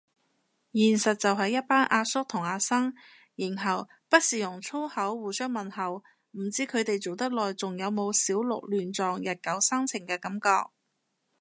[0.71, 2.91] 現實就係一班阿叔同阿生，
[3.35, 10.71] 然後不時用粗口互相問候，唔知佢哋做得耐仲有冇小鹿亂撞日久生情嘅感覺